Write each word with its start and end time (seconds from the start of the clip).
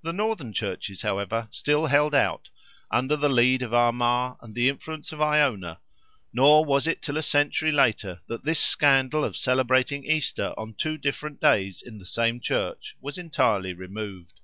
The 0.00 0.14
northern 0.14 0.54
churches, 0.54 1.02
however, 1.02 1.46
still 1.50 1.88
held 1.88 2.14
out, 2.14 2.48
under 2.90 3.16
the 3.16 3.28
lead 3.28 3.60
of 3.60 3.74
Armagh 3.74 4.38
and 4.40 4.54
the 4.54 4.66
influence 4.66 5.12
of 5.12 5.20
Iona, 5.20 5.78
nor 6.32 6.64
was 6.64 6.86
it 6.86 7.02
till 7.02 7.18
a 7.18 7.22
century 7.22 7.70
later 7.70 8.22
that 8.28 8.44
this 8.46 8.58
scandal 8.60 9.24
of 9.24 9.36
celebrating 9.36 10.04
Easter 10.06 10.54
on 10.56 10.72
two 10.72 10.96
different 10.96 11.38
days 11.38 11.82
in 11.84 11.98
the 11.98 12.06
same 12.06 12.40
church 12.40 12.96
was 13.02 13.18
entirely 13.18 13.74
removed. 13.74 14.40